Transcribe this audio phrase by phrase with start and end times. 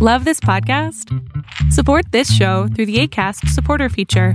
[0.00, 1.12] Love this podcast?
[1.72, 4.34] Support this show through the ACAST supporter feature.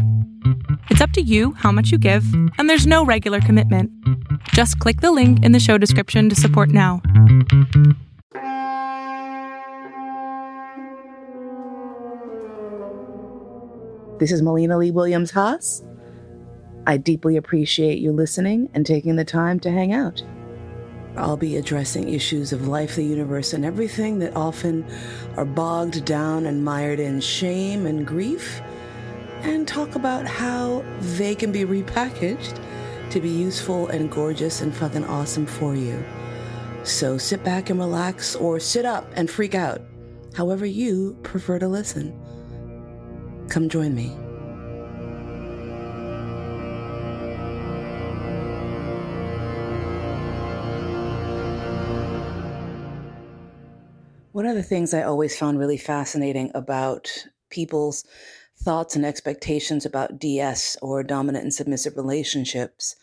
[0.90, 2.26] It's up to you how much you give,
[2.58, 3.90] and there's no regular commitment.
[4.50, 7.02] Just click the link in the show description to support now.
[14.20, 15.82] This is Mollena Lee Williams Haas.
[16.86, 20.24] I deeply appreciate you listening and taking the time to hang out.
[21.16, 24.86] I'll be addressing issues of life, the universe, and everything that often
[25.38, 28.62] are bogged down and mired in shame and grief,
[29.42, 32.60] and talk about how they can be repackaged
[33.12, 36.04] to be useful and gorgeous and fucking awesome for you.
[36.84, 39.82] So sit back and relax, or sit up and freak out,
[40.36, 42.20] however you prefer to listen.
[43.50, 44.18] Come join me.
[54.34, 58.04] One of the things I always found really fascinating about people's
[58.58, 62.96] thoughts and expectations about DS or dominant and submissive relationships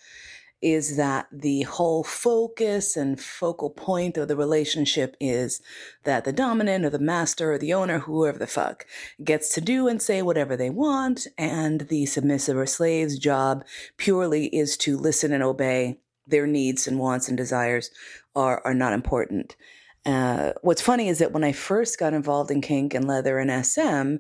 [0.61, 5.63] is that the whole focus and focal point of the relationship is
[6.03, 8.85] that the dominant or the master or the owner, whoever the fuck,
[9.23, 13.65] gets to do and say whatever they want, and the submissive or slave's job
[13.99, 16.01] purely is to listen and obey.
[16.27, 17.93] Their needs and wants and desires
[18.35, 19.55] are, are not important.
[20.07, 23.65] Uh, what's funny is that when I first got involved in kink and leather and
[23.65, 24.17] SM,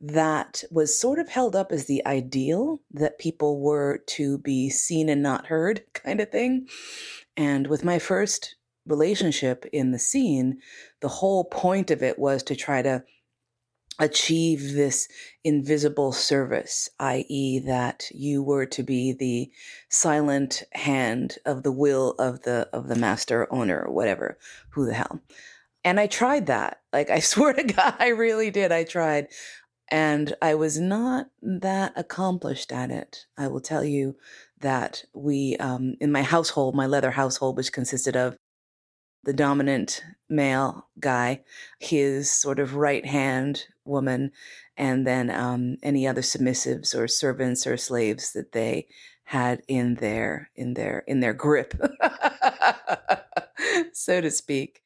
[0.00, 5.08] that was sort of held up as the ideal that people were to be seen
[5.08, 6.66] and not heard kind of thing.
[7.36, 10.58] And with my first relationship in the scene,
[11.00, 13.04] the whole point of it was to try to
[14.00, 15.06] achieve this
[15.44, 19.50] invisible service, i.e., that you were to be the
[19.90, 24.38] silent hand of the will of the of the master owner or whatever,
[24.70, 25.20] who the hell.
[25.84, 26.80] And I tried that.
[26.92, 28.72] Like I swear to God, I really did.
[28.72, 29.28] I tried.
[29.92, 33.26] And I was not that accomplished at it.
[33.36, 34.16] I will tell you
[34.60, 38.36] that we, um, in my household, my leather household, which consisted of
[39.24, 41.42] the dominant male guy,
[41.78, 44.32] his sort of right hand woman,
[44.76, 48.88] and then um, any other submissives or servants or slaves that they
[49.24, 51.74] had in their in their in their grip,
[53.92, 54.82] so to speak.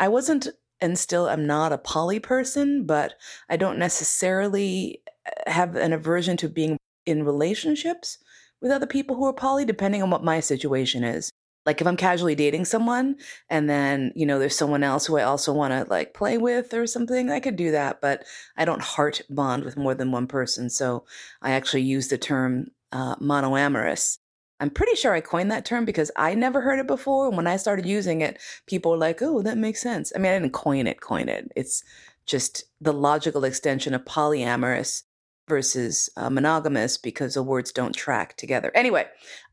[0.00, 0.48] I wasn't
[0.80, 3.14] and still am not a poly person, but
[3.48, 6.76] I don't necessarily uh, have an aversion to being
[7.06, 8.18] in relationships
[8.60, 11.30] with other people who are poly, depending on what my situation is
[11.66, 13.16] like if i'm casually dating someone
[13.48, 16.72] and then you know there's someone else who i also want to like play with
[16.74, 18.24] or something i could do that but
[18.56, 21.04] i don't heart bond with more than one person so
[21.42, 24.18] i actually use the term uh, monoamorous.
[24.60, 27.46] I'm pretty sure i coined that term because i never heard it before and when
[27.46, 30.12] i started using it people were like oh that makes sense.
[30.14, 31.50] I mean i didn't coin it coin it.
[31.56, 31.82] It's
[32.26, 35.02] just the logical extension of polyamorous
[35.48, 38.70] versus uh, monogamous because the words don't track together.
[38.74, 39.06] Anyway,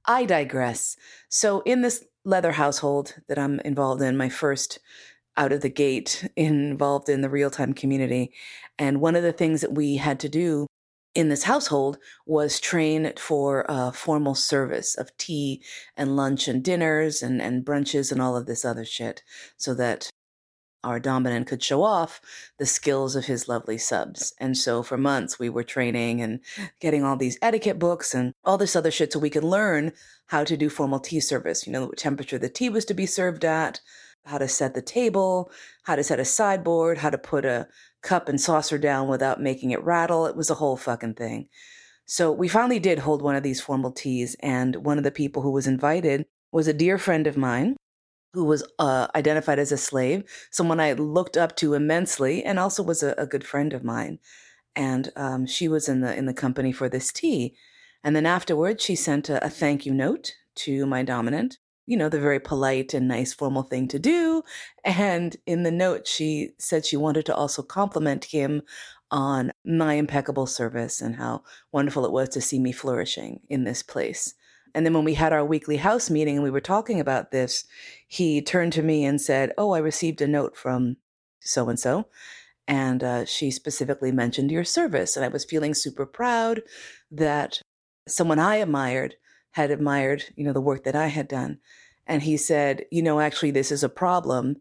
[0.05, 0.95] I digress.
[1.29, 4.79] So, in this leather household that I'm involved in, my first
[5.37, 8.33] out of the gate involved in the real time community,
[8.77, 10.67] and one of the things that we had to do
[11.13, 15.61] in this household was train for a formal service of tea
[15.97, 19.21] and lunch and dinners and, and brunches and all of this other shit
[19.57, 20.09] so that
[20.83, 22.21] our dominant could show off
[22.57, 24.33] the skills of his lovely subs.
[24.39, 26.39] And so for months we were training and
[26.79, 29.91] getting all these etiquette books and all this other shit so we could learn
[30.27, 33.05] how to do formal tea service, you know, what temperature the tea was to be
[33.05, 33.81] served at,
[34.25, 35.51] how to set the table,
[35.83, 37.67] how to set a sideboard, how to put a
[38.01, 40.25] cup and saucer down without making it rattle.
[40.25, 41.49] It was a whole fucking thing.
[42.05, 45.41] So we finally did hold one of these formal teas and one of the people
[45.41, 47.77] who was invited was a dear friend of mine
[48.33, 52.81] who was uh, identified as a slave, someone I looked up to immensely, and also
[52.83, 54.19] was a, a good friend of mine.
[54.75, 57.55] And um, she was in the in the company for this tea.
[58.03, 61.57] And then afterwards, she sent a, a thank you note to my dominant.
[61.85, 64.43] You know, the very polite and nice formal thing to do.
[64.85, 68.61] And in the note, she said she wanted to also compliment him
[69.09, 71.43] on my impeccable service and how
[71.73, 74.35] wonderful it was to see me flourishing in this place.
[74.73, 77.65] And then when we had our weekly house meeting and we were talking about this,
[78.07, 80.97] he turned to me and said, Oh, I received a note from
[81.39, 82.07] so and so.
[82.67, 85.15] And uh, she specifically mentioned your service.
[85.15, 86.61] And I was feeling super proud
[87.09, 87.61] that
[88.07, 89.15] someone I admired
[89.51, 91.59] had admired, you know, the work that I had done.
[92.07, 94.57] And he said, You know, actually, this is a problem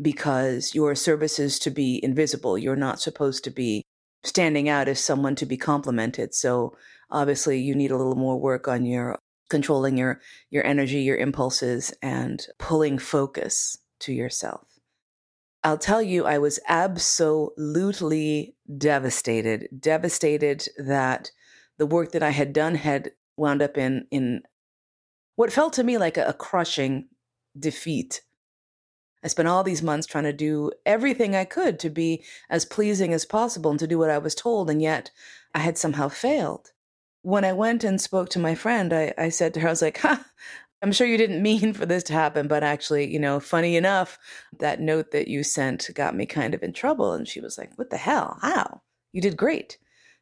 [0.00, 2.58] because your service is to be invisible.
[2.58, 3.82] You're not supposed to be
[4.22, 6.34] standing out as someone to be complimented.
[6.34, 6.76] So
[7.10, 9.18] obviously, you need a little more work on your
[9.48, 10.20] controlling your
[10.50, 14.66] your energy, your impulses and pulling focus to yourself.
[15.62, 21.30] I'll tell you, I was absolutely devastated, devastated that
[21.78, 24.42] the work that I had done had wound up in in
[25.36, 27.08] what felt to me like a, a crushing
[27.58, 28.20] defeat.
[29.24, 33.14] I spent all these months trying to do everything I could to be as pleasing
[33.14, 35.10] as possible and to do what I was told, and yet
[35.54, 36.72] I had somehow failed.
[37.24, 39.82] When I went and spoke to my friend, I, I said to her, I was
[39.82, 40.24] like, ha,
[40.82, 44.18] I'm sure you didn't mean for this to happen, but actually, you know, funny enough,
[44.58, 47.14] that note that you sent got me kind of in trouble.
[47.14, 48.38] And she was like, What the hell?
[48.42, 48.82] How?
[49.12, 49.78] You did great.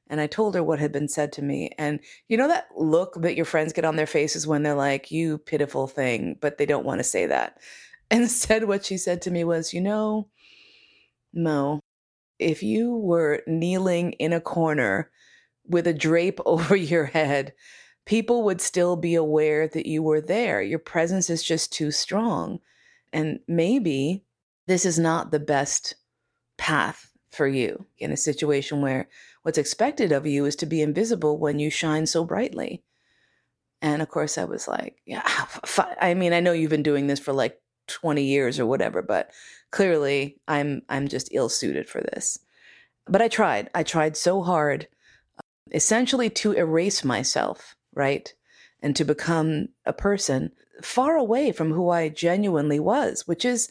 [0.08, 1.70] And I told her what had been said to me.
[1.78, 5.10] And you know that look that your friends get on their faces when they're like,
[5.10, 7.58] You pitiful thing, but they don't want to say that.
[8.10, 10.28] Instead, what she said to me was, You know,
[11.34, 11.80] Mo,
[12.38, 15.10] if you were kneeling in a corner
[15.66, 17.52] with a drape over your head,
[18.04, 20.62] people would still be aware that you were there.
[20.62, 22.60] Your presence is just too strong.
[23.12, 24.24] And maybe
[24.66, 25.94] this is not the best
[26.56, 29.08] path for you in a situation where
[29.42, 32.82] what's expected of you is to be invisible when you shine so brightly.
[33.80, 35.22] And of course, I was like, yeah,
[36.00, 39.30] I mean, I know you've been doing this for like 20 years or whatever, but
[39.70, 42.38] clearly I'm I'm just ill suited for this.
[43.06, 43.70] But I tried.
[43.74, 44.86] I tried so hard
[45.72, 48.32] essentially to erase myself right?
[48.80, 50.52] And to become a person
[50.82, 53.70] far away from who I genuinely was, which is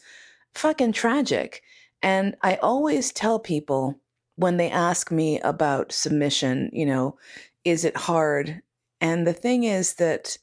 [0.54, 1.62] fucking tragic.
[2.02, 4.00] And I always tell people
[4.36, 7.18] when they ask me about submission, you know,
[7.64, 8.62] is it hard?
[9.00, 10.38] And the thing is that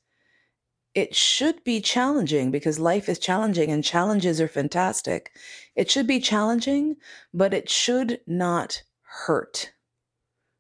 [0.94, 5.32] it should be challenging because life is challenging and challenges are fantastic.
[5.76, 6.98] It should be challenging,
[7.34, 9.72] but it should not hurt.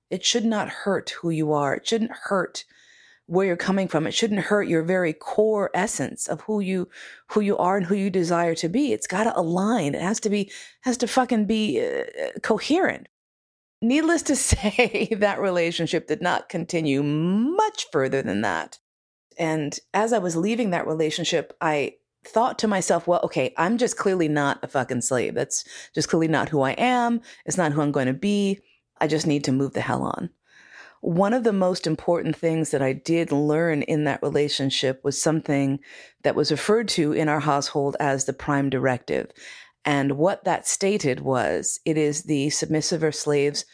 [0.09, 1.75] It should not hurt who you are.
[1.75, 2.65] It shouldn't hurt
[3.29, 4.07] where you're coming from.
[4.07, 6.89] It shouldn't hurt your very core essence of who you
[7.27, 8.91] who you are and who you desire to be.
[8.91, 9.93] It's got to align.
[9.93, 10.51] It has to be
[10.81, 13.07] has to fucking be uh, coherent.
[13.81, 18.79] Needless to say, that relationship did not continue much further than that.
[19.37, 21.93] And as I was leaving that relationship, I
[22.27, 25.35] thought to myself, well, okay, I'm just clearly not a fucking slave.
[25.35, 25.63] That's
[25.95, 27.21] just clearly not who I am.
[27.45, 28.59] It's not who I'm going to be.
[28.99, 30.29] I just need to move the hell on
[31.01, 35.79] one of the most important things that I did learn in that relationship was something
[36.23, 39.31] that was referred to in our household as the prime directive.
[39.85, 43.65] And what that stated was it is the submissive or slave's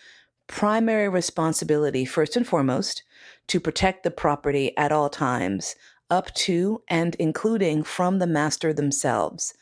[0.48, 3.01] primary responsibility, first and foremost,
[3.48, 5.75] to protect the property at all times,
[6.12, 9.56] up to and including from the master themselves.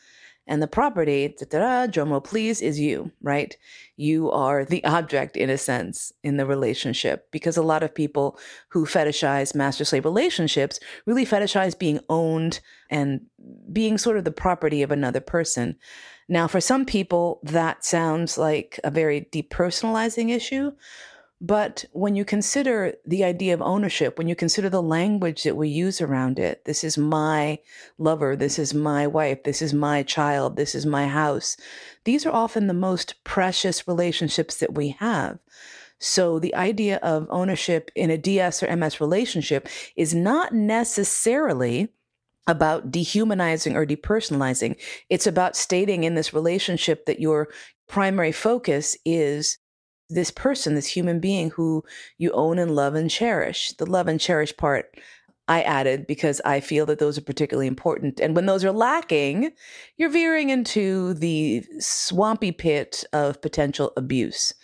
[0.46, 3.56] And the property, drumroll please, is you, right?
[3.96, 8.38] You are the object in a sense in the relationship because a lot of people
[8.68, 12.60] who fetishize master slave relationships really fetishize being owned
[12.90, 13.22] and
[13.72, 15.76] being sort of the property of another person.
[16.28, 20.72] Now, for some people, that sounds like a very depersonalizing issue.
[21.46, 25.68] But when you consider the idea of ownership, when you consider the language that we
[25.68, 27.58] use around it, this is my
[27.98, 31.58] lover, this is my wife, this is my child, this is my house,
[32.04, 35.38] these are often the most precious relationships that we have.
[35.98, 41.90] So the idea of ownership in a DS or MS relationship is not necessarily
[42.46, 44.80] about dehumanizing or depersonalizing.
[45.10, 47.48] It's about stating in this relationship that your
[47.86, 49.58] primary focus is
[50.08, 51.82] this person, this human being who
[52.18, 53.72] you own and love and cherish.
[53.72, 54.96] The love and cherish part
[55.46, 58.18] I added because I feel that those are particularly important.
[58.20, 59.52] And when those are lacking,
[59.96, 64.54] you're veering into the swampy pit of potential abuse.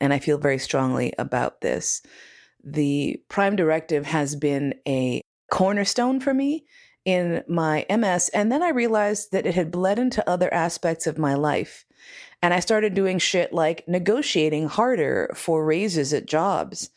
[0.00, 2.02] And I feel very strongly about this.
[2.62, 6.66] The Prime Directive has been a cornerstone for me
[7.04, 8.28] in my MS.
[8.28, 11.84] And then I realized that it had bled into other aspects of my life.
[12.42, 16.90] And I started doing shit like negotiating harder for raises at jobs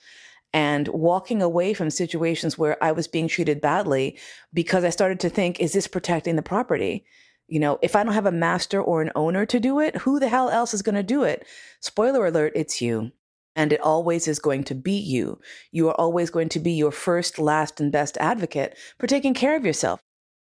[0.53, 4.17] and walking away from situations where I was being treated badly
[4.53, 7.05] because I started to think, is this protecting the property?
[7.47, 10.19] You know, if I don't have a master or an owner to do it, who
[10.19, 11.45] the hell else is going to do it?
[11.79, 13.11] Spoiler alert, it's you.
[13.55, 15.39] And it always is going to be you.
[15.71, 19.57] You are always going to be your first, last, and best advocate for taking care
[19.57, 19.99] of yourself.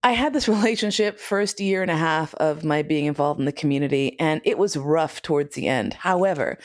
[0.03, 3.53] I had this relationship first year and a half of my being involved in the
[3.53, 5.95] community, and it was rough towards the end.
[5.95, 6.59] However,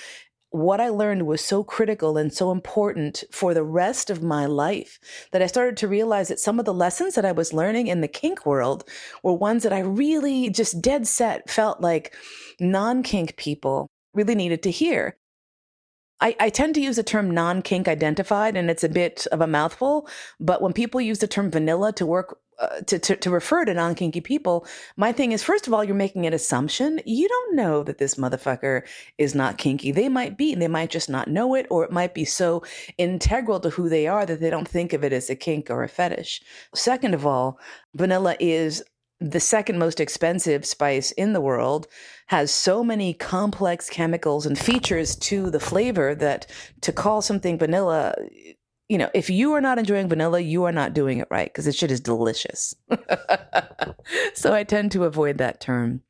[0.54, 5.00] what I learned was so critical and so important for the rest of my life
[5.32, 8.02] that I started to realize that some of the lessons that I was learning in
[8.02, 8.88] the kink world
[9.24, 12.14] were ones that I really just dead set felt like
[12.60, 15.18] non kink people really needed to hear.
[16.22, 19.42] I, I tend to use the term non kink identified, and it's a bit of
[19.42, 20.08] a mouthful.
[20.40, 23.74] But when people use the term vanilla to work uh, to, to, to refer to
[23.74, 24.66] non kinky people,
[24.98, 27.00] my thing is first of all, you're making an assumption.
[27.06, 28.84] You don't know that this motherfucker
[29.18, 29.92] is not kinky.
[29.92, 32.64] They might be, and they might just not know it, or it might be so
[32.98, 35.84] integral to who they are that they don't think of it as a kink or
[35.84, 36.42] a fetish.
[36.76, 37.60] Second of all,
[37.96, 38.84] vanilla is
[39.20, 41.88] the second most expensive spice in the world
[42.28, 46.46] has so many complex chemicals and features to the flavor that
[46.82, 48.14] to call something vanilla
[48.90, 51.66] you know, if you are not enjoying vanilla, you are not doing it right because
[51.66, 52.76] this shit is delicious.
[54.34, 56.02] so I tend to avoid that term.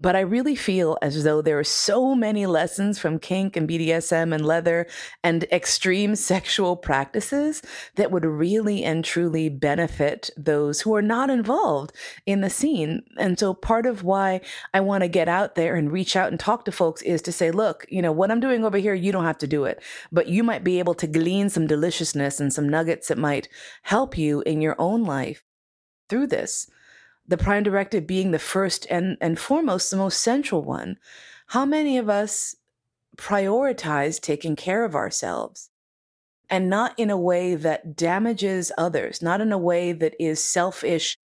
[0.00, 4.34] But I really feel as though there are so many lessons from kink and BDSM
[4.34, 4.86] and leather
[5.22, 7.62] and extreme sexual practices
[7.96, 11.92] that would really and truly benefit those who are not involved
[12.24, 13.02] in the scene.
[13.18, 14.40] And so part of why
[14.72, 17.32] I want to get out there and reach out and talk to folks is to
[17.32, 19.82] say, look, you know, what I'm doing over here, you don't have to do it,
[20.10, 23.48] but you might be able to glean some deliciousness and some nuggets that might
[23.82, 25.44] help you in your own life
[26.08, 26.68] through this
[27.30, 30.98] the prime directive being the first and, and foremost, the most central one,
[31.46, 32.56] how many of us
[33.16, 35.70] prioritize taking care of ourselves
[36.50, 41.16] and not in a way that damages others, not in a way that is selfish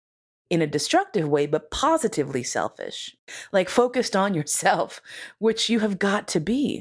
[0.50, 3.16] in a destructive way, but positively selfish,
[3.50, 5.00] like focused on yourself,
[5.38, 6.80] which you have got to be.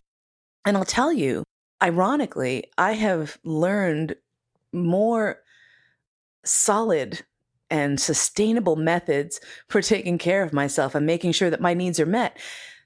[0.66, 1.46] And I'll tell you,
[1.82, 4.18] ironically, I have learned
[4.74, 5.40] more
[6.44, 7.24] solid
[7.74, 12.06] and sustainable methods for taking care of myself and making sure that my needs are
[12.06, 12.38] met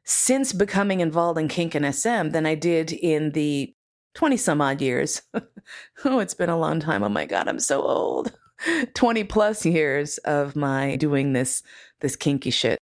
[0.06, 3.76] since becoming involved in kink and SM than I did in the
[4.16, 5.24] 20 some odd years.
[6.06, 7.04] oh, it's been a long time.
[7.04, 8.32] Oh my God, I'm so old.
[8.94, 11.62] 20 plus years of my doing this,
[12.00, 12.80] this kinky shit.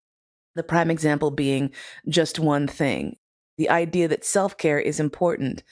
[0.54, 1.72] The prime example being
[2.08, 3.16] just one thing
[3.58, 5.64] the idea that self care is important.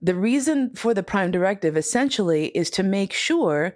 [0.00, 3.74] The reason for the prime directive essentially is to make sure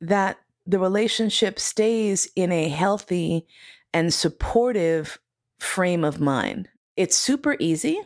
[0.00, 0.38] that
[0.68, 3.46] the relationship stays in a healthy
[3.94, 5.18] and supportive
[5.58, 6.68] frame of mind.
[6.94, 7.98] It's super easy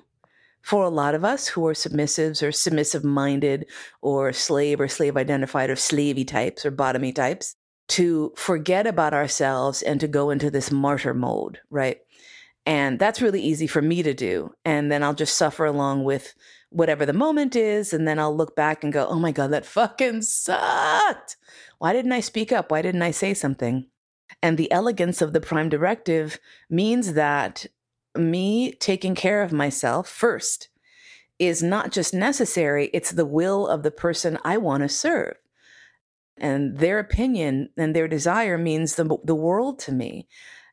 [0.62, 3.66] for a lot of us who are submissives or submissive minded
[4.00, 7.56] or slave or slave identified or slavey types or bottomy types
[7.88, 11.98] to forget about ourselves and to go into this martyr mode, right?
[12.64, 14.54] And that's really easy for me to do.
[14.64, 16.32] And then I'll just suffer along with
[16.72, 17.92] whatever the moment is.
[17.92, 21.36] And then I'll look back and go, oh my God, that fucking sucked.
[21.78, 22.70] Why didn't I speak up?
[22.70, 23.86] Why didn't I say something?
[24.42, 26.38] And the elegance of the prime directive
[26.70, 27.66] means that
[28.16, 30.68] me taking care of myself first
[31.38, 35.34] is not just necessary, it's the will of the person I want to serve.
[36.36, 40.28] And their opinion and their desire means the, the world to me.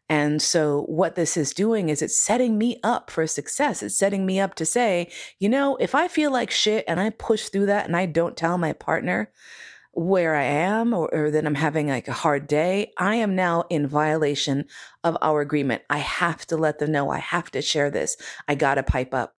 [0.09, 3.83] And so, what this is doing is it's setting me up for success.
[3.83, 7.11] It's setting me up to say, you know, if I feel like shit and I
[7.11, 9.31] push through that and I don't tell my partner,
[9.91, 13.65] where I am or, or that I'm having like a hard day, I am now
[13.69, 14.65] in violation
[15.03, 15.81] of our agreement.
[15.89, 17.09] I have to let them know.
[17.09, 18.15] I have to share this.
[18.47, 19.35] I got to pipe up.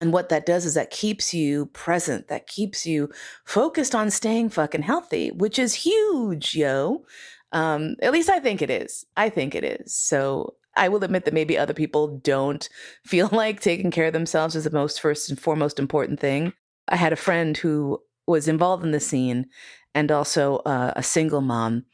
[0.00, 3.10] And what that does is that keeps you present, that keeps you
[3.44, 7.04] focused on staying fucking healthy, which is huge, yo.
[7.52, 9.06] Um, at least I think it is.
[9.16, 9.94] I think it is.
[9.94, 12.68] So I will admit that maybe other people don't
[13.04, 16.52] feel like taking care of themselves is the most first and foremost important thing.
[16.88, 19.46] I had a friend who was involved in the scene
[19.94, 21.84] and also uh, a single mom.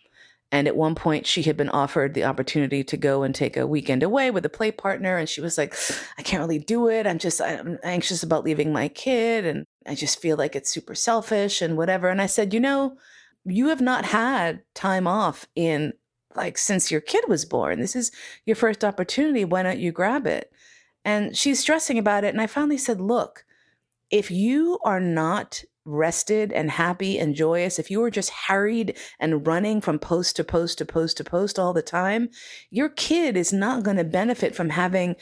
[0.52, 3.66] And at one point, she had been offered the opportunity to go and take a
[3.66, 5.16] weekend away with a play partner.
[5.16, 5.74] And she was like,
[6.16, 7.08] I can't really do it.
[7.08, 9.46] I'm just, I'm anxious about leaving my kid.
[9.46, 12.08] And I just feel like it's super selfish and whatever.
[12.08, 12.96] And I said, you know,
[13.44, 15.92] you have not had time off in
[16.34, 17.80] like since your kid was born.
[17.80, 18.10] This is
[18.44, 19.44] your first opportunity.
[19.44, 20.52] Why don't you grab it?
[21.04, 22.28] And she's stressing about it.
[22.28, 23.44] And I finally said, look,
[24.10, 29.46] if you are not rested and happy and joyous, if you are just harried and
[29.46, 32.30] running from post to post to post to post all the time,
[32.70, 35.14] your kid is not going to benefit from having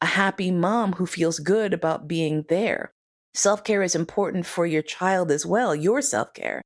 [0.00, 2.92] a happy mom who feels good about being there.
[3.34, 6.62] Self care is important for your child as well, your self care.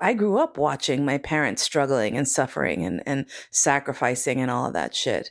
[0.00, 4.72] I grew up watching my parents struggling and suffering and, and sacrificing and all of
[4.74, 5.30] that shit.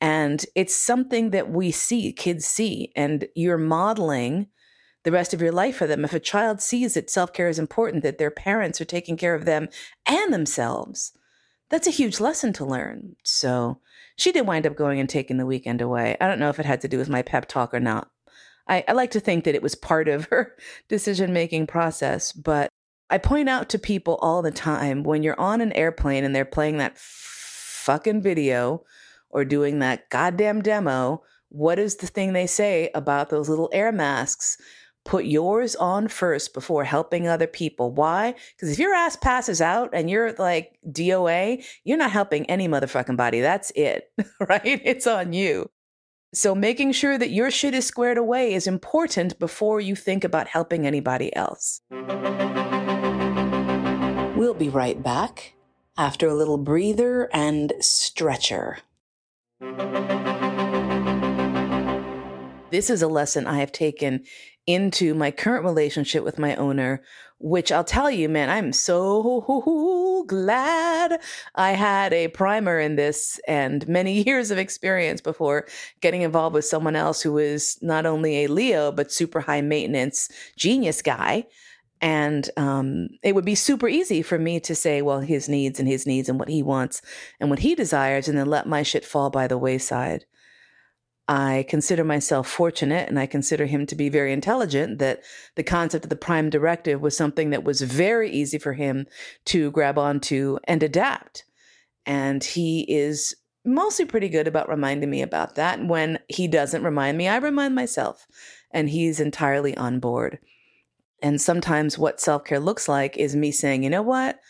[0.00, 4.48] And it's something that we see, kids see, and you're modeling
[5.04, 6.04] the rest of your life for them.
[6.04, 9.34] If a child sees that self care is important, that their parents are taking care
[9.34, 9.68] of them
[10.06, 11.12] and themselves,
[11.68, 13.16] that's a huge lesson to learn.
[13.24, 13.80] So
[14.16, 16.16] she did wind up going and taking the weekend away.
[16.20, 18.10] I don't know if it had to do with my pep talk or not.
[18.66, 20.56] I, I like to think that it was part of her
[20.88, 22.68] decision making process, but
[23.10, 26.44] I point out to people all the time when you're on an airplane and they're
[26.44, 28.84] playing that fucking video
[29.30, 33.92] or doing that goddamn demo, what is the thing they say about those little air
[33.92, 34.58] masks?
[35.06, 37.94] Put yours on first before helping other people.
[37.94, 38.34] Why?
[38.54, 43.16] Because if your ass passes out and you're like DOA, you're not helping any motherfucking
[43.16, 43.40] body.
[43.40, 44.12] That's it,
[44.48, 44.60] right?
[44.64, 45.70] It's on you.
[46.34, 50.46] So making sure that your shit is squared away is important before you think about
[50.46, 51.80] helping anybody else.
[54.38, 55.54] We'll be right back
[55.96, 58.78] after a little breather and stretcher.
[62.70, 64.22] This is a lesson I have taken
[64.64, 67.02] into my current relationship with my owner,
[67.40, 71.20] which I'll tell you, man, I'm so glad
[71.56, 75.66] I had a primer in this and many years of experience before
[76.00, 80.28] getting involved with someone else who is not only a Leo, but super high maintenance
[80.56, 81.44] genius guy.
[82.00, 85.88] And um, it would be super easy for me to say, well, his needs and
[85.88, 87.02] his needs and what he wants
[87.40, 90.24] and what he desires, and then let my shit fall by the wayside.
[91.28, 95.22] I consider myself fortunate and I consider him to be very intelligent that
[95.56, 99.06] the concept of the prime directive was something that was very easy for him
[99.46, 101.44] to grab onto and adapt.
[102.06, 105.84] And he is mostly pretty good about reminding me about that.
[105.84, 108.26] When he doesn't remind me, I remind myself,
[108.70, 110.38] and he's entirely on board.
[111.22, 114.40] And sometimes what self care looks like is me saying, you know what?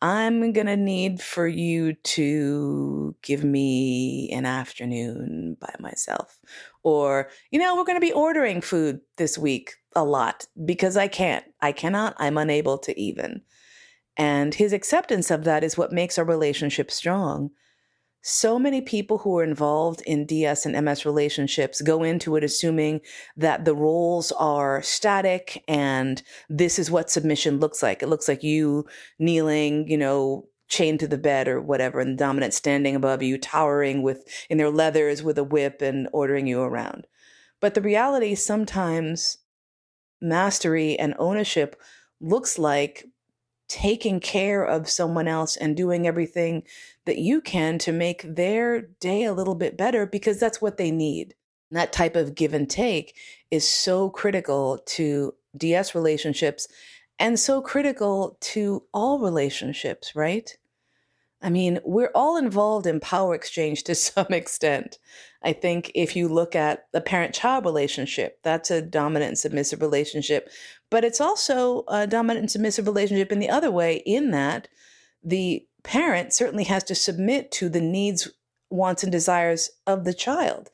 [0.00, 6.38] I'm going to need for you to give me an afternoon by myself.
[6.84, 11.08] Or, you know, we're going to be ordering food this week a lot because I
[11.08, 11.44] can't.
[11.60, 12.14] I cannot.
[12.18, 13.42] I'm unable to even.
[14.16, 17.50] And his acceptance of that is what makes our relationship strong
[18.22, 23.00] so many people who are involved in DS and MS relationships go into it assuming
[23.36, 28.02] that the roles are static and this is what submission looks like.
[28.02, 28.86] It looks like you
[29.18, 33.38] kneeling, you know, chained to the bed or whatever, and the dominant standing above you,
[33.38, 37.06] towering with in their leathers with a whip and ordering you around.
[37.60, 39.38] But the reality sometimes
[40.20, 41.80] mastery and ownership
[42.20, 43.06] looks like
[43.68, 46.62] taking care of someone else and doing everything
[47.08, 50.90] that you can to make their day a little bit better because that's what they
[50.90, 51.34] need.
[51.70, 53.16] And that type of give and take
[53.50, 56.68] is so critical to DS relationships
[57.18, 60.54] and so critical to all relationships, right?
[61.40, 64.98] I mean, we're all involved in power exchange to some extent.
[65.42, 69.80] I think if you look at the parent child relationship, that's a dominant and submissive
[69.80, 70.50] relationship,
[70.90, 74.68] but it's also a dominant and submissive relationship in the other way, in that
[75.22, 78.28] the parent certainly has to submit to the needs,
[78.70, 80.70] wants, and desires of the child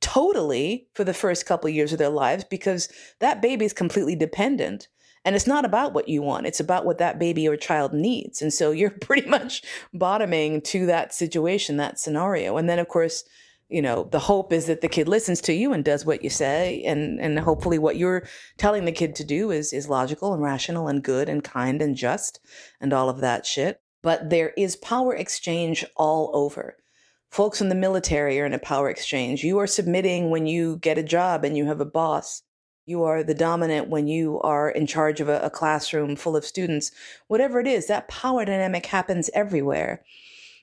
[0.00, 2.88] totally for the first couple of years of their lives because
[3.20, 4.88] that baby is completely dependent
[5.24, 8.40] and it's not about what you want, it's about what that baby or child needs.
[8.40, 12.56] And so you're pretty much bottoming to that situation, that scenario.
[12.56, 13.24] And then, of course,
[13.68, 16.30] you know, the hope is that the kid listens to you and does what you
[16.30, 16.80] say.
[16.84, 18.24] And, and hopefully what you're
[18.56, 21.96] telling the kid to do is, is logical and rational and good and kind and
[21.96, 22.38] just
[22.80, 23.80] and all of that shit.
[24.02, 26.76] But there is power exchange all over
[27.28, 29.44] folks in the military are in a power exchange.
[29.44, 32.42] You are submitting when you get a job and you have a boss
[32.86, 36.44] you are the dominant when you are in charge of a, a, classroom full of
[36.44, 36.92] students,
[37.26, 40.04] whatever it is, that power dynamic happens everywhere.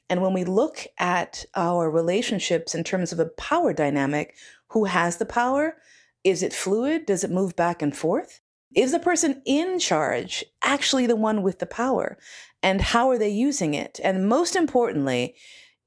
[0.10, 4.36] And when we look at our relationships in terms of a power dynamic,
[4.70, 5.76] who has the power?
[6.24, 7.06] Is it fluid?
[7.06, 8.40] Does it move back and forth?
[8.74, 12.18] Is the person in charge actually the one with the power?
[12.64, 14.00] And how are they using it?
[14.04, 15.36] And most importantly,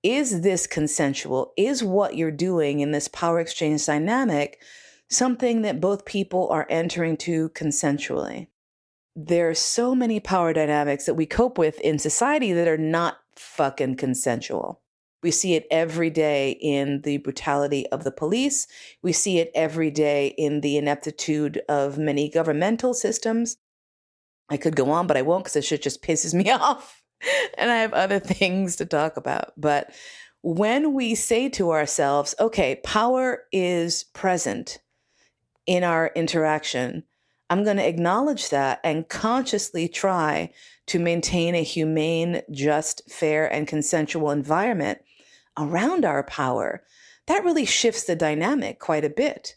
[0.02, 1.52] is this consensual?
[1.56, 4.60] Is what you're doing in this power exchange dynamic
[5.08, 8.48] something that both people are entering to consensually.
[9.14, 13.18] There are so many power dynamics that we cope with in society that are not
[13.36, 14.82] fucking consensual.
[15.22, 18.66] We see it every day in the brutality of the police.
[19.02, 23.56] We see it every day in the ineptitude of many governmental systems.
[24.48, 27.02] I could go on, but I won't because this shit just pisses me off.
[27.56, 29.52] and I have other things to talk about.
[29.56, 29.92] But
[30.42, 34.78] when we say to ourselves, okay, power is present
[35.66, 37.02] in our interaction,
[37.48, 40.52] I'm going to acknowledge that and consciously try
[40.86, 45.00] to maintain a humane, just, fair, and consensual environment
[45.58, 46.82] around our power.
[47.26, 49.56] That really shifts the dynamic quite a bit.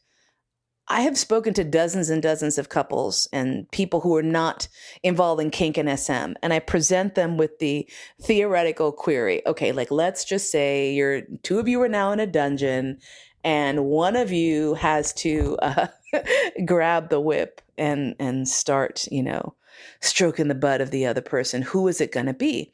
[0.92, 4.68] I have spoken to dozens and dozens of couples and people who are not
[5.04, 7.88] involved in kink and SM, and I present them with the
[8.22, 9.46] theoretical query.
[9.46, 13.00] Okay, like let's just say you're two of you are now in a dungeon
[13.44, 15.88] and one of you has to uh,
[16.66, 19.54] grab the whip and and start you know
[20.02, 22.72] stroking the butt of the other person who is it going to be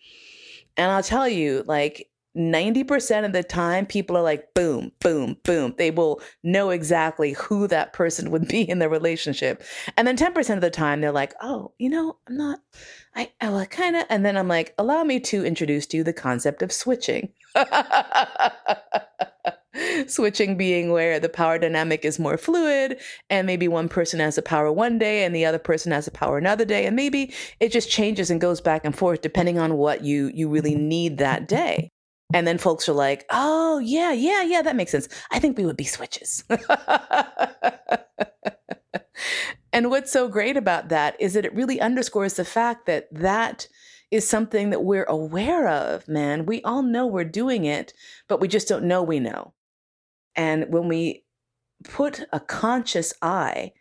[0.77, 5.73] and i'll tell you like 90% of the time, people are like, boom, boom, boom.
[5.77, 9.63] They will know exactly who that person would be in the relationship.
[9.97, 12.59] And then 10% of the time, they're like, oh, you know, I'm not,
[13.15, 16.13] I, I kind of, and then I'm like, allow me to introduce to you the
[16.13, 17.33] concept of switching.
[20.07, 24.41] switching being where the power dynamic is more fluid and maybe one person has the
[24.41, 27.71] power one day and the other person has the power another day and maybe it
[27.71, 31.47] just changes and goes back and forth depending on what you you really need that
[31.47, 31.91] day
[32.33, 35.07] and then folks are like, oh, yeah, yeah, yeah, that makes sense.
[35.31, 36.43] I think we would be switches.
[39.73, 43.67] and what's so great about that is that it really underscores the fact that that
[44.11, 46.45] is something that we're aware of, man.
[46.45, 47.93] We all know we're doing it,
[48.27, 49.53] but we just don't know we know.
[50.35, 51.25] And when we
[51.83, 53.73] put a conscious eye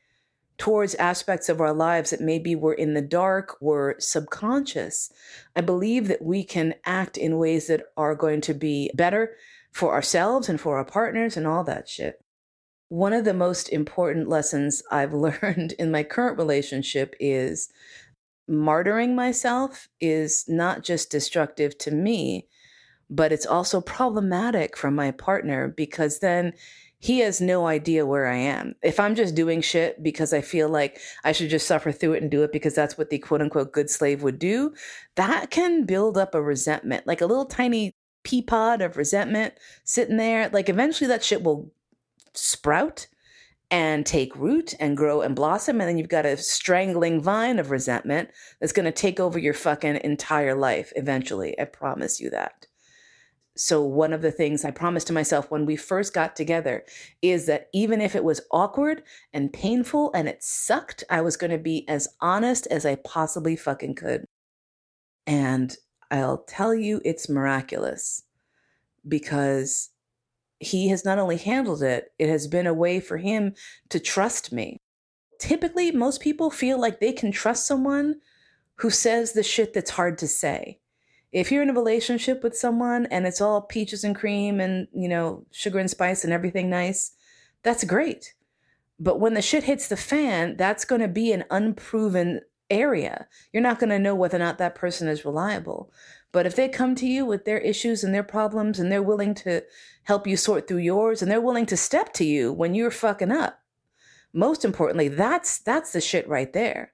[0.59, 5.12] towards aspects of our lives that maybe were in the dark, were subconscious,
[5.57, 9.37] I believe that we can act in ways that are going to be better
[9.73, 12.23] for ourselves and for our partners and all that shit.
[12.88, 15.12] One of the most important lessons I've
[15.43, 17.71] learned in my current relationship is
[18.49, 22.47] martyring myself is not just destructive to me,
[23.11, 26.53] but it's also problematic for my partner because then
[27.05, 28.77] he has no idea where I am.
[28.83, 32.23] If I'm just doing shit because I feel like I should just suffer through it
[32.23, 34.73] and do it because that's what the quote unquote good slave would do,
[35.17, 39.53] that can build up a resentment, like a little tiny pea pod of resentment
[39.85, 40.49] sitting there.
[40.49, 41.71] Like eventually that shit will
[42.33, 43.07] sprout
[43.71, 45.83] and take root and grow and blossom.
[45.83, 49.53] And then you've got a strangling vine of resentment that's going to take over your
[49.53, 51.55] fucking entire life eventually.
[51.61, 52.67] I promise you that
[53.57, 56.85] so one of the things I promised to myself when we first got together
[57.23, 61.53] is that even if it was awkward and painful and it sucked, I was going
[61.53, 64.25] to be as honest as I possibly fucking could.
[65.27, 65.77] And
[66.11, 68.25] I'll tell you, it's miraculous
[69.07, 69.90] because
[70.59, 73.55] he has not only handled it, it has been a way for him
[73.90, 74.79] to trust me.
[75.38, 78.17] Typically, most people feel like they can trust someone
[78.77, 80.81] who says the shit that's hard to say
[81.35, 85.09] if you're in a relationship with someone and it's all peaches and cream and, you
[85.09, 87.11] know, sugar and spice and everything nice,
[87.64, 88.35] that's great.
[89.01, 93.27] But when the shit hits the fan, that's going to be an unproven area.
[93.53, 95.92] You're not going to know whether or not that person is reliable.
[96.31, 99.35] But if they come to you with their issues and their problems and they're willing
[99.35, 99.64] to
[100.05, 103.33] help you sort through yours and they're willing to step to you when you're fucking
[103.33, 103.61] up,
[104.33, 106.94] most importantly, that's that's the shit right there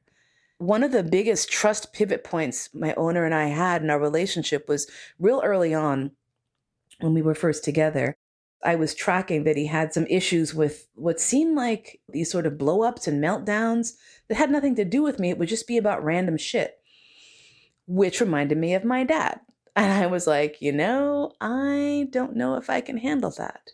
[0.61, 4.69] one of the biggest trust pivot points my owner and I had in our relationship
[4.69, 6.11] was real early on
[7.01, 8.15] when we were first together.
[8.63, 12.59] I was tracking that he had some issues with what seemed like these sort of
[12.59, 13.95] blow ups and meltdowns
[14.29, 15.31] that had nothing to do with me.
[15.31, 16.79] It would just be about random shit,
[17.87, 19.41] which reminded me of my dad.
[19.77, 23.71] And I was like, you know, I don't know if I can handle that.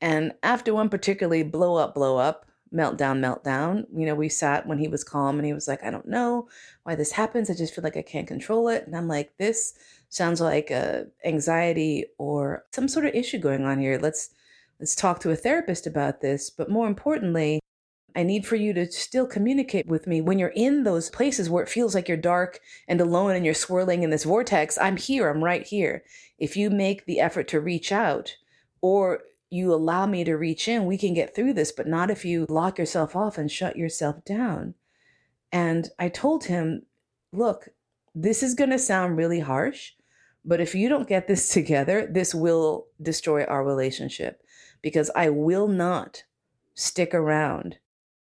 [0.00, 3.84] And after one particularly blow up, blow up, meltdown, meltdown.
[3.94, 6.48] You know, we sat when he was calm and he was like, I don't know
[6.84, 7.50] why this happens.
[7.50, 8.86] I just feel like I can't control it.
[8.86, 9.74] And I'm like, this
[10.08, 13.98] sounds like a anxiety or some sort of issue going on here.
[14.00, 14.30] Let's
[14.78, 16.50] let's talk to a therapist about this.
[16.50, 17.60] But more importantly,
[18.16, 21.62] I need for you to still communicate with me when you're in those places where
[21.62, 24.78] it feels like you're dark and alone and you're swirling in this vortex.
[24.78, 26.02] I'm here, I'm right here.
[26.38, 28.36] If you make the effort to reach out
[28.80, 29.20] or
[29.50, 32.46] you allow me to reach in, we can get through this, but not if you
[32.48, 34.74] lock yourself off and shut yourself down.
[35.52, 36.86] And I told him,
[37.32, 37.68] look,
[38.14, 39.92] this is going to sound really harsh,
[40.44, 44.42] but if you don't get this together, this will destroy our relationship
[44.82, 46.24] because I will not
[46.74, 47.78] stick around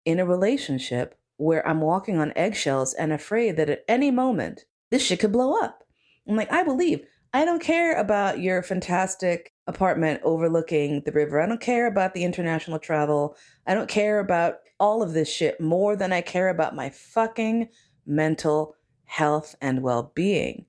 [0.06, 5.04] in a relationship where I'm walking on eggshells and afraid that at any moment this
[5.04, 5.84] shit could blow up.
[6.28, 11.41] I'm like, I believe I don't care about your fantastic apartment overlooking the river.
[11.41, 13.36] I don't care about the international travel.
[13.67, 17.69] I don't care about all of this shit more than I care about my fucking
[18.06, 20.65] mental health and well being.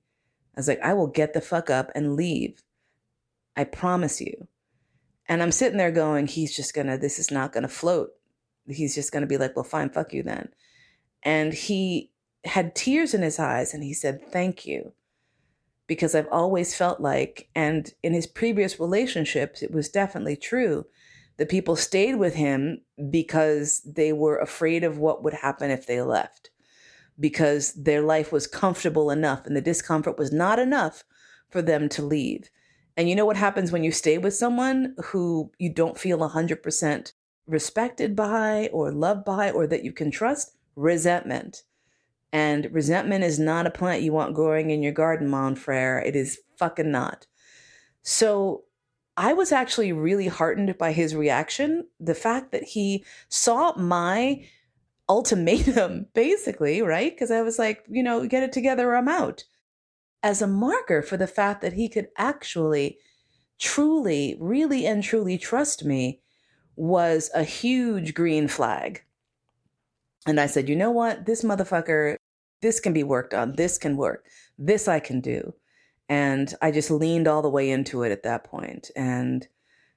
[0.55, 2.63] I was like, I will get the fuck up and leave.
[3.55, 4.47] I promise you.
[5.27, 8.09] And I'm sitting there going, he's just gonna, this is not gonna float.
[8.67, 10.49] He's just gonna be like, well, fine, fuck you then.
[11.23, 12.11] And he
[12.45, 14.93] had tears in his eyes and he said, thank you
[15.93, 20.87] because I've always felt like, and in his previous relationships, it was definitely true
[21.37, 26.01] that people stayed with him because they were afraid of what would happen if they
[26.01, 26.49] left,
[27.19, 31.03] because their life was comfortable enough and the discomfort was not enough
[31.51, 32.49] for them to leave.
[32.97, 37.13] And you know what happens when you stay with someone who you don't feel 100%
[37.45, 40.57] respected by or loved by or that you can trust?
[40.75, 41.61] Resentment.
[42.33, 45.99] And resentment is not a plant you want growing in your garden, mon frere.
[45.99, 47.27] It is fucking not.
[48.01, 48.63] So
[49.15, 51.87] I was actually really heartened by his reaction.
[51.99, 54.47] The fact that he saw my
[55.07, 57.13] ultimatum, basically, right?
[57.13, 59.43] Because I was like, you know, get it together or I'm out,
[60.23, 62.97] as a marker for the fact that he could actually,
[63.59, 66.21] truly, really and truly trust me
[66.75, 69.03] was a huge green flag.
[70.25, 71.25] And I said, you know what?
[71.25, 72.15] This motherfucker,
[72.63, 73.55] this can be worked on.
[73.57, 74.25] This can work.
[74.57, 75.53] This I can do.
[76.09, 78.89] And I just leaned all the way into it at that point.
[78.95, 79.47] And,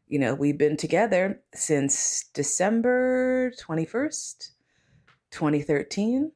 [0.08, 4.50] you know, we've been together since December 21st,
[5.30, 6.32] 2013.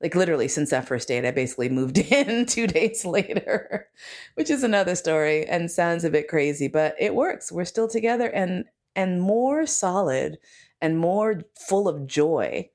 [0.00, 3.88] Like literally since that first date, I basically moved in two days later,
[4.34, 7.50] which is another story and sounds a bit crazy, but it works.
[7.50, 10.38] We're still together and and more solid
[10.80, 12.70] and more full of joy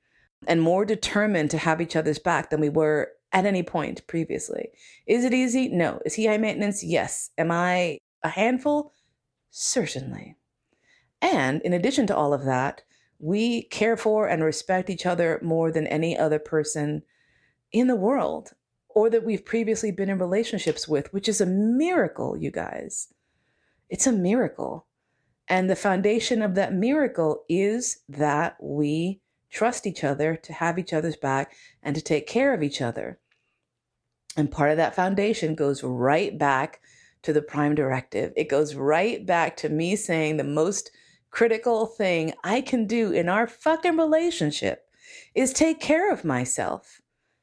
[0.46, 4.68] and more determined to have each other's back than we were at any point previously.
[5.06, 5.68] Is it easy?
[5.68, 6.00] No.
[6.04, 6.84] Is he high maintenance?
[6.84, 7.30] Yes.
[7.38, 8.92] Am I a handful?
[9.50, 10.36] Certainly.
[11.20, 12.82] And in addition to all of that,
[13.18, 17.02] we care for and respect each other more than any other person
[17.70, 18.50] in the world
[18.88, 23.08] or that we've previously been in relationships with, which is a miracle, you guys.
[23.88, 24.86] It's a miracle.
[25.48, 29.21] And the foundation of that miracle is that we
[29.52, 33.18] trust each other to have each other's back and to take care of each other.
[34.36, 36.80] And part of that foundation goes right back
[37.22, 38.32] to the prime directive.
[38.34, 40.90] It goes right back to me saying the most
[41.30, 44.86] critical thing I can do in our fucking relationship
[45.34, 47.00] is take care of myself.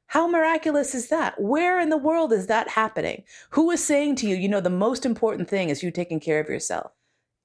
[0.07, 1.39] How miraculous is that?
[1.39, 3.23] Where in the world is that happening?
[3.51, 6.39] Who is saying to you, you know, the most important thing is you taking care
[6.39, 6.91] of yourself?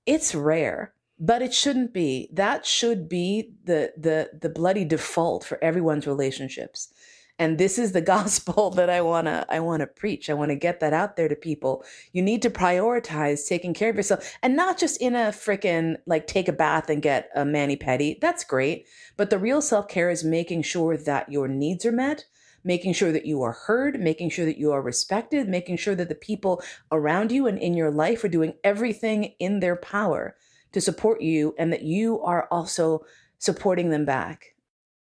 [0.07, 2.29] It's rare, but it shouldn't be.
[2.33, 6.93] That should be the the the bloody default for everyone's relationships.
[7.39, 10.29] And this is the gospel that i want to i want to preach.
[10.29, 11.85] I want to get that out there to people.
[12.13, 16.27] You need to prioritize taking care of yourself and not just in a freaking like
[16.27, 18.21] take a bath and get a mani pedi.
[18.21, 18.87] That's great.
[19.17, 22.25] But the real self-care is making sure that your needs are met
[22.67, 26.09] making sure that you are heard making sure that you are respected making sure that
[26.09, 30.35] the people around you and in your life are doing everything in their power
[30.75, 33.05] to support you and that you are also
[33.39, 34.55] supporting them back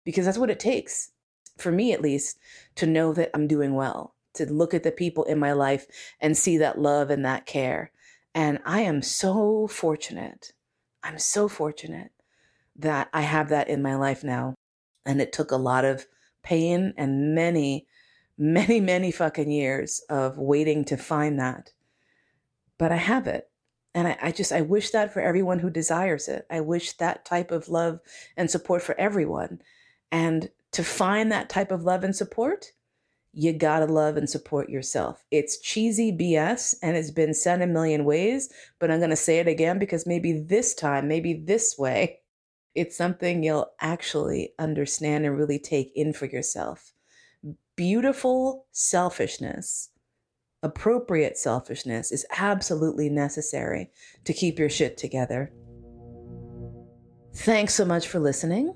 [0.05, 1.11] because that's what it takes
[1.57, 2.39] for me at least,
[2.77, 5.87] to know that I'm doing well, to look at the people in my life
[6.21, 7.91] and see that love and that care.
[8.35, 10.53] And I am so fortunate.
[11.03, 12.13] I'm so fortunate
[12.77, 14.55] that I have that in my life now.
[15.05, 16.07] And it took a lot of
[16.43, 17.87] pain and many,
[18.37, 21.73] many, many fucking years of waiting to find that.
[22.77, 23.49] But I have it.
[23.97, 26.47] And I, I, just, I wish that for everyone who desires it.
[26.51, 27.99] I wish that type of love
[28.37, 29.63] and support for everyone.
[30.13, 32.73] And to find that type of love and support,
[33.33, 35.25] you gotta love and support yourself.
[35.31, 39.49] It's cheesy BS and it's been said a million ways, but I'm gonna say it
[39.49, 42.21] again because maybe this time, maybe this way,
[42.75, 46.93] it's something you'll actually understand and really take in for yourself.
[47.77, 49.89] Beautiful selfishness,
[50.63, 53.91] appropriate selfishness is absolutely necessary
[54.25, 55.53] to keep your shit together.
[57.35, 58.75] Thanks so much for listening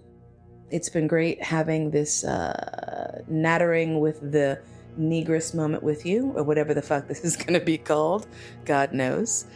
[0.70, 4.60] it's been great having this uh, nattering with the
[4.98, 8.26] negress moment with you, or whatever the fuck this is going to be called.
[8.64, 9.46] God knows.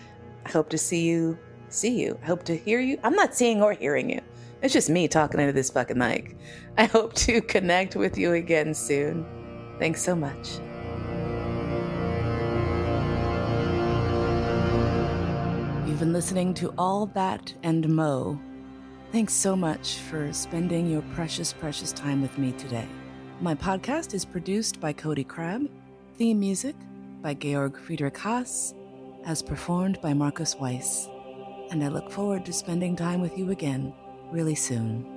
[0.46, 1.38] I hope to see you.
[1.68, 2.18] See you.
[2.22, 2.98] I hope to hear you.
[3.02, 4.20] I'm not seeing or hearing you.
[4.62, 6.37] It's just me talking into this fucking mic.
[6.78, 9.26] I hope to connect with you again soon.
[9.78, 10.58] Thanks so much.
[15.94, 18.37] You've been listening to All That and Mo
[19.12, 22.88] Thanks so much for spending your precious, precious time with me today.
[23.40, 25.70] My podcast is produced by Cody Crabb,
[26.18, 26.74] theme music
[27.22, 28.74] by Georg Friedrich Haas,
[29.24, 31.09] as performed by Marcus Weiss.
[31.70, 33.94] And I look forward to spending time with you again
[34.33, 35.13] really soon.